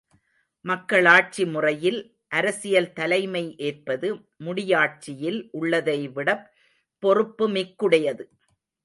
மக்களாட்சி 0.65 1.43
முறையில் 1.45 1.99
அரசியல் 2.29 2.89
தலைமை 2.93 3.43
ஏற்பது 3.67 4.09
முடியாட்சியில் 4.39 5.39
உள்ளதைவிடப் 5.53 6.45
பொறுப்புமிக்குடையது. 7.03 8.25